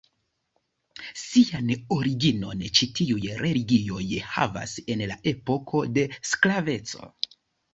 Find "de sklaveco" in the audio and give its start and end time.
5.99-7.13